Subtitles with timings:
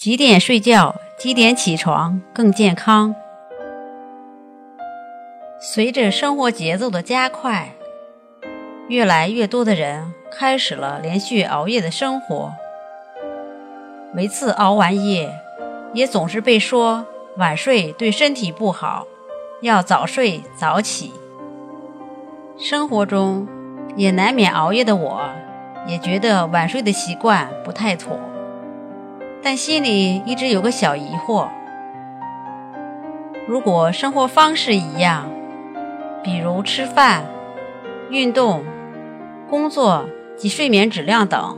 [0.00, 3.14] 几点睡觉，几点起床更健康？
[5.60, 7.74] 随着生活节奏的加快，
[8.88, 12.54] 越来越多的人开始了连续熬夜的生活。
[14.14, 15.30] 每次熬完夜，
[15.92, 17.04] 也总是被说
[17.36, 19.06] 晚睡对身体不好，
[19.60, 21.12] 要早睡早起。
[22.56, 23.46] 生活中
[23.96, 25.20] 也难免熬夜的我，
[25.86, 28.18] 也觉得晚睡的习惯不太妥。
[29.42, 31.48] 但心里一直有个小疑惑：
[33.46, 35.30] 如果生活方式一样，
[36.22, 37.24] 比如吃饭、
[38.10, 38.64] 运动、
[39.48, 41.56] 工作及睡眠质量等，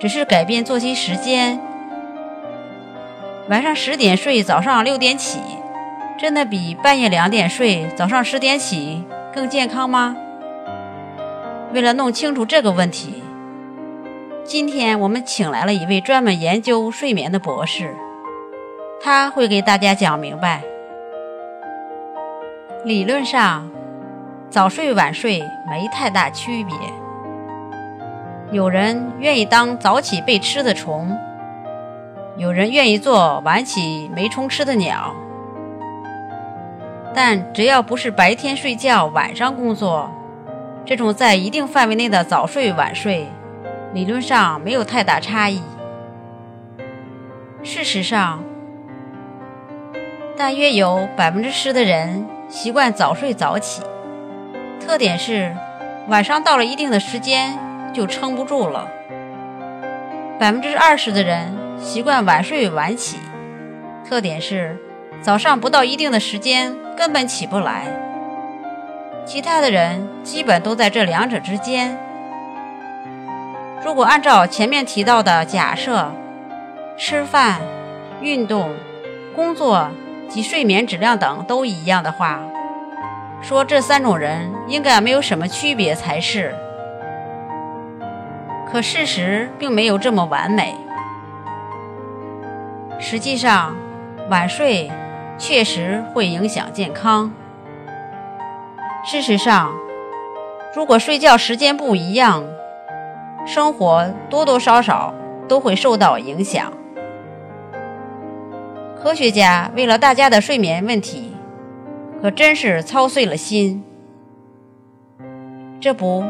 [0.00, 1.60] 只是改变作息时间，
[3.50, 5.40] 晚上十点睡，早上六点起，
[6.18, 10.16] 真的比半夜两点睡，早上十点起更健康吗？
[11.74, 13.23] 为了弄清楚这个问题。
[14.46, 17.96] 今天我们请来了一位专门研究睡眠的博士，
[19.02, 20.62] 他会给大家讲明白。
[22.84, 23.70] 理论上，
[24.50, 26.76] 早睡晚睡没太大区别。
[28.52, 31.16] 有人愿意当早起被吃的虫，
[32.36, 35.14] 有人愿意做晚起没虫吃的鸟。
[37.14, 40.10] 但只要不是白天睡觉，晚上工作，
[40.84, 43.26] 这种在一定范围内的早睡晚睡。
[43.94, 45.62] 理论上没有太大差异。
[47.62, 48.42] 事实上，
[50.36, 53.82] 大约有百分之十的人习惯早睡早起，
[54.84, 55.56] 特点是
[56.08, 57.56] 晚上到了一定的时间
[57.92, 58.88] 就撑不住了。
[60.40, 63.20] 百分之二十的人习惯晚睡晚起，
[64.04, 64.76] 特点是
[65.22, 67.86] 早上不到一定的时间根本起不来。
[69.24, 71.96] 其他的人基本都在这两者之间。
[73.84, 76.10] 如果按照前面提到的假设，
[76.96, 77.60] 吃饭、
[78.22, 78.74] 运动、
[79.36, 79.90] 工作
[80.26, 82.40] 及睡眠质量等都一样的话，
[83.42, 86.54] 说这三种人应该没有什么区别才是。
[88.66, 90.74] 可事实并没有这么完美。
[92.98, 93.76] 实际上，
[94.30, 94.90] 晚睡
[95.36, 97.30] 确实会影响健康。
[99.04, 99.70] 事实上，
[100.74, 102.42] 如果睡觉时间不一样，
[103.46, 105.12] 生活多多少少
[105.46, 106.72] 都会受到影响。
[109.00, 111.32] 科学家为了大家的睡眠问题，
[112.22, 113.84] 可真是操碎了心。
[115.78, 116.24] 这不，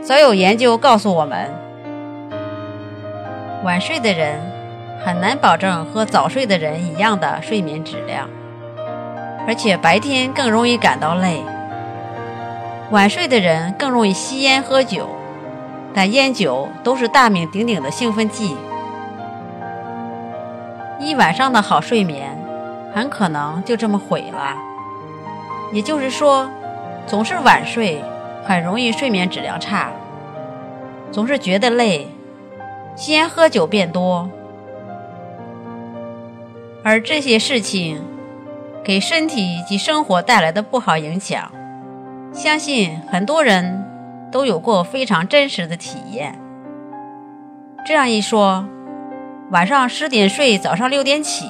[0.00, 1.50] 早有研究告诉我们，
[3.64, 4.38] 晚睡的人
[5.04, 8.28] 很难保证和早睡的人一样的睡眠质量，
[9.48, 11.42] 而且白天更容易感到累。
[12.92, 15.08] 晚睡的人更容易吸烟喝酒。
[15.94, 18.56] 但烟酒都是大名鼎鼎的兴奋剂，
[20.98, 22.38] 一晚上的好睡眠
[22.94, 24.56] 很可能就这么毁了。
[25.72, 26.50] 也就是说，
[27.06, 28.02] 总是晚睡
[28.44, 29.90] 很容易睡眠质量差，
[31.10, 32.08] 总是觉得累，
[32.96, 34.28] 吸烟喝酒变多，
[36.82, 38.02] 而这些事情
[38.82, 41.50] 给身体及生活带来的不好影响，
[42.32, 43.81] 相信很多人。
[44.32, 46.40] 都有过非常真实的体验。
[47.86, 48.64] 这样一说，
[49.50, 51.46] 晚上十点睡，早上六点起，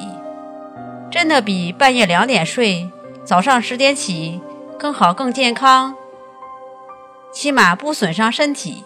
[1.10, 2.90] 真的比半夜两点睡，
[3.24, 4.40] 早上十点起
[4.78, 5.94] 更好、更健康，
[7.32, 8.84] 起码不损伤身体。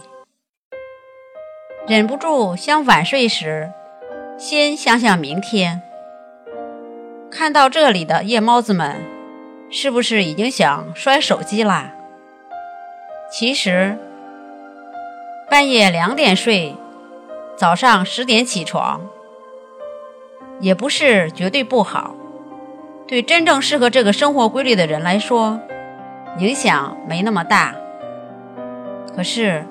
[1.89, 3.73] 忍不住想晚睡时，
[4.37, 5.81] 先想想明天。
[7.31, 8.97] 看到这里的夜猫子们，
[9.71, 11.93] 是不是已经想摔手机啦？
[13.39, 13.99] 其实，
[15.51, 16.75] 半夜两点睡，
[17.55, 19.03] 早上十点起床，
[20.59, 22.15] 也不是绝对不好。
[23.07, 25.61] 对真正适合这个生活规律的人来说，
[26.39, 27.75] 影响没那么大。
[29.15, 29.67] 可是，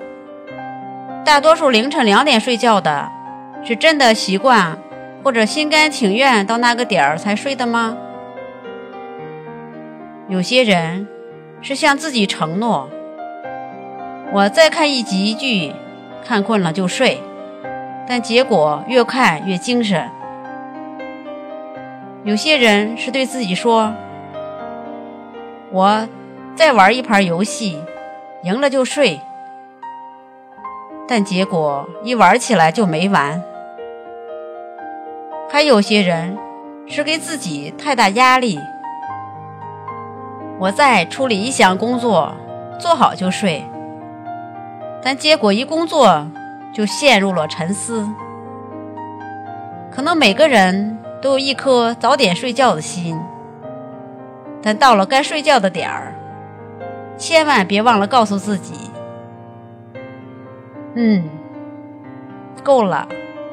[1.26, 3.10] 大多数凌晨两点睡觉的，
[3.64, 4.78] 是真的习惯
[5.24, 7.98] 或者心甘情愿到那个点儿才睡的吗？
[10.28, 11.08] 有些人
[11.64, 12.88] 是向自己承诺。
[14.34, 15.74] 我再看一集剧，
[16.24, 17.22] 看困了就睡，
[18.08, 20.10] 但结果越看越精神。
[22.24, 23.94] 有些人是对自己说
[25.72, 26.08] ：“我
[26.56, 27.82] 再玩一盘游戏，
[28.44, 29.22] 赢了就睡。”
[31.08, 33.42] 但结果一玩起来就没完。
[35.50, 36.36] 还有些人
[36.88, 38.60] 是给自己太大压力，
[40.60, 42.34] 我再处理一项工作，
[42.80, 43.64] 做好就睡。
[45.06, 46.26] 但结果一工作
[46.74, 48.10] 就陷入了沉思。
[49.92, 53.16] 可能每个人都有一颗早点睡觉的心，
[54.64, 56.16] 但到了该睡觉的点儿，
[57.20, 58.90] 千万别忘了告诉自己
[60.98, 61.30] ：“嗯，
[62.64, 63.08] 够了，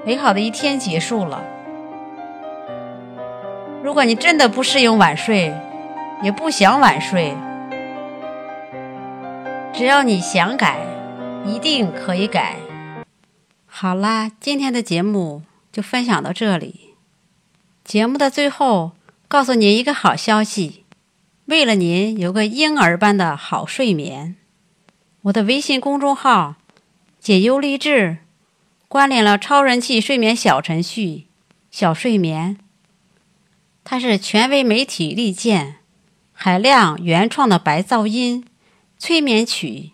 [0.06, 1.43] 美好的一天结束了。”
[3.84, 5.54] 如果你真的不适应晚睡，
[6.22, 7.34] 也不想晚睡，
[9.70, 10.78] 只要你想改，
[11.44, 12.58] 一定可以改。
[13.66, 15.42] 好啦，今天的节目
[15.72, 16.94] 就分享到这里。
[17.84, 18.92] 节目的最后，
[19.26, 20.84] 告诉您一个好消息：
[21.46, 24.36] 为了您有个婴儿般的好睡眠，
[25.22, 26.56] 我的微信公众号
[27.18, 28.18] “解忧励志”
[28.86, 31.26] 关联了超人气睡眠小程序
[31.72, 32.58] “小睡眠”。
[33.82, 35.78] 它是权威媒体力荐、
[36.32, 38.44] 海量原创的白噪音
[38.96, 39.90] 催眠曲，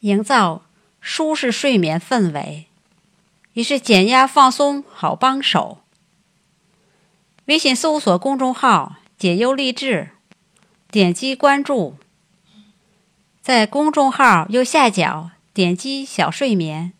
[0.00, 0.62] 营造
[1.00, 2.66] 舒适睡眠氛围，
[3.54, 5.82] 也是减压放松好帮手。
[7.46, 10.10] 微信搜索公众号“解忧励志”，
[10.90, 11.96] 点击关注，
[13.40, 16.92] 在公众号右下角点击“小睡眠”，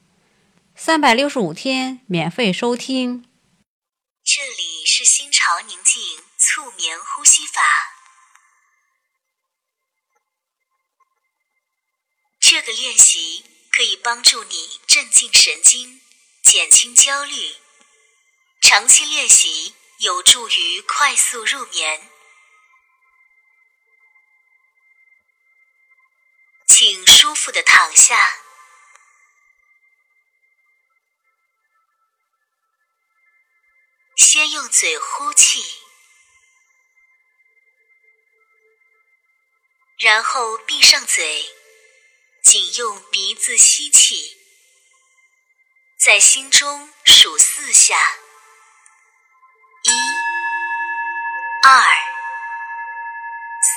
[0.74, 3.24] 三百六十五天免费收听。
[4.24, 6.00] 这里是心潮宁静
[6.36, 7.97] 促眠呼吸法。
[12.60, 16.02] 这个练习可以帮助你镇静神经，
[16.42, 17.54] 减轻焦虑。
[18.60, 22.10] 长期练习有助于快速入眠。
[26.66, 28.40] 请舒服的躺下。
[34.16, 35.62] 先用嘴呼气，
[40.00, 41.54] 然后闭上嘴，
[42.50, 44.38] 仅用鼻子吸气，
[46.00, 47.94] 在心中数四下：
[49.82, 49.90] 一、
[51.62, 51.84] 二、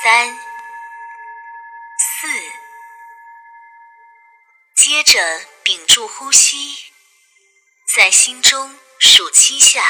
[0.01, 0.39] 三、
[1.99, 2.29] 四。
[4.77, 6.73] 接着屏住呼吸，
[7.93, 9.83] 在心中数七下。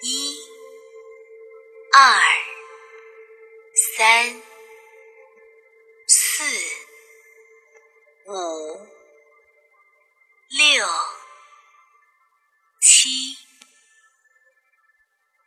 [0.00, 0.38] 一、
[1.92, 2.22] 二、
[3.98, 4.42] 三、
[6.38, 6.44] 四、
[8.26, 8.86] 五、
[10.50, 10.86] 六、
[12.78, 13.38] 七。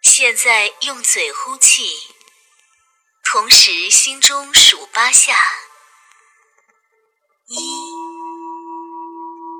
[0.01, 1.83] 现在用嘴呼气，
[3.23, 5.37] 同时心中数八下：
[7.45, 7.93] 一、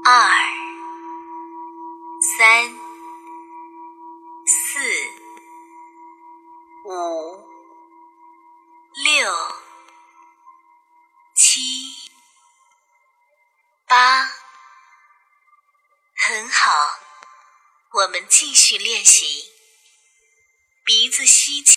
[0.03, 0.31] 二、
[2.39, 2.79] 三。
[4.47, 4.79] 四、
[6.85, 7.47] 五、
[8.95, 9.58] 六、
[18.09, 19.51] 我们继续练习，
[20.83, 21.67] 鼻子吸气。